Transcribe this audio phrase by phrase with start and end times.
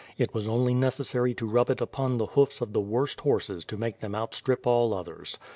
[0.17, 3.77] It was only necessary to rub it upon the hoofs of the worst horses to
[3.77, 5.37] make them outstrip all others.